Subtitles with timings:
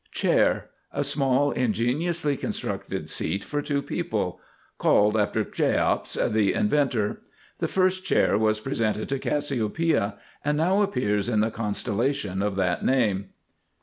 [0.11, 0.65] CHAIR.
[0.91, 4.39] A small ingeniously constructed seat for two people.
[4.79, 7.21] Called after Cheops, the inventor.
[7.59, 12.83] The first chair was presented to Cassiopeia and now appears in the constellation of that
[12.83, 13.29] name.